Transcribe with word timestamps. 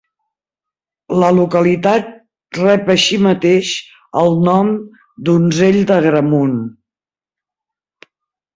La 1.23 1.27
localitat 1.39 2.07
rep, 2.61 2.89
així 2.95 3.19
mateix, 3.27 3.75
el 4.23 4.35
nom 4.49 4.73
Donzell 5.29 5.81
d'Agramunt. 5.93 6.59